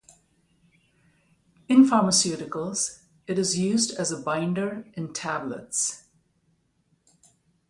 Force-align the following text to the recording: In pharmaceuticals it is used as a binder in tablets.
In 1.69 1.87
pharmaceuticals 1.87 3.03
it 3.27 3.37
is 3.37 3.59
used 3.59 3.91
as 3.99 4.11
a 4.11 4.17
binder 4.19 4.87
in 4.95 5.13
tablets. 5.13 6.05